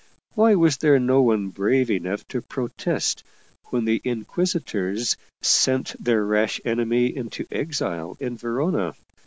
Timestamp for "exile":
7.51-8.17